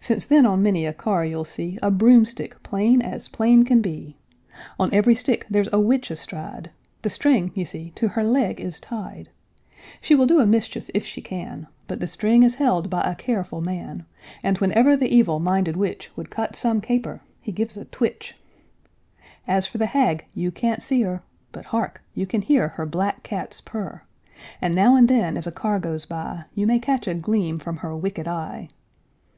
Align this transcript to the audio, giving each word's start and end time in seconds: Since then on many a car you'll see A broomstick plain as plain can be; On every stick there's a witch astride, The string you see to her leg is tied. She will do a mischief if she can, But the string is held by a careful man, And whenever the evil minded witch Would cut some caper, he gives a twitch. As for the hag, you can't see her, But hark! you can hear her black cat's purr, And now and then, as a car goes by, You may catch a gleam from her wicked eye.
Since 0.00 0.24
then 0.24 0.46
on 0.46 0.62
many 0.62 0.86
a 0.86 0.94
car 0.94 1.26
you'll 1.26 1.44
see 1.44 1.78
A 1.82 1.90
broomstick 1.90 2.62
plain 2.62 3.02
as 3.02 3.28
plain 3.28 3.66
can 3.66 3.82
be; 3.82 4.16
On 4.80 4.88
every 4.94 5.14
stick 5.14 5.44
there's 5.50 5.68
a 5.74 5.78
witch 5.78 6.10
astride, 6.10 6.70
The 7.02 7.10
string 7.10 7.52
you 7.54 7.66
see 7.66 7.90
to 7.96 8.08
her 8.08 8.24
leg 8.24 8.62
is 8.62 8.80
tied. 8.80 9.28
She 10.00 10.14
will 10.14 10.24
do 10.24 10.40
a 10.40 10.46
mischief 10.46 10.88
if 10.94 11.04
she 11.04 11.20
can, 11.20 11.66
But 11.86 12.00
the 12.00 12.06
string 12.06 12.42
is 12.44 12.54
held 12.54 12.88
by 12.88 13.02
a 13.02 13.14
careful 13.14 13.60
man, 13.60 14.06
And 14.42 14.56
whenever 14.56 14.96
the 14.96 15.14
evil 15.14 15.38
minded 15.38 15.76
witch 15.76 16.10
Would 16.16 16.30
cut 16.30 16.56
some 16.56 16.80
caper, 16.80 17.20
he 17.42 17.52
gives 17.52 17.76
a 17.76 17.84
twitch. 17.84 18.38
As 19.46 19.66
for 19.66 19.76
the 19.76 19.84
hag, 19.84 20.24
you 20.32 20.50
can't 20.50 20.82
see 20.82 21.02
her, 21.02 21.22
But 21.52 21.66
hark! 21.66 22.00
you 22.14 22.24
can 22.24 22.40
hear 22.40 22.68
her 22.68 22.86
black 22.86 23.22
cat's 23.22 23.60
purr, 23.60 24.00
And 24.62 24.74
now 24.74 24.96
and 24.96 25.08
then, 25.08 25.36
as 25.36 25.46
a 25.46 25.52
car 25.52 25.78
goes 25.78 26.06
by, 26.06 26.44
You 26.54 26.66
may 26.66 26.78
catch 26.78 27.06
a 27.06 27.12
gleam 27.12 27.58
from 27.58 27.76
her 27.84 27.94
wicked 27.94 28.26
eye. 28.26 28.70